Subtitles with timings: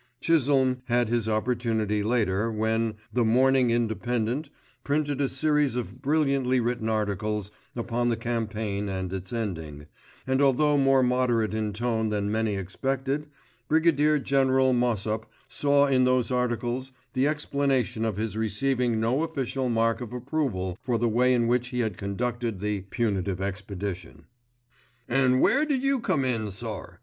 [0.19, 4.49] Chisholme had his opportunity later, when The Morning Independent
[4.83, 9.85] printed a series of brilliantly written articles upon the campaign and its ending,
[10.25, 13.27] and although more moderate in tone than many expected,
[13.67, 20.01] Brigadier General Mossop saw in those articles the explanation of his receiving no official mark
[20.01, 24.25] of approval for the way in which he had conducted the—— Punitive Expedition.
[25.07, 26.97] "An' where did you come in, sir?"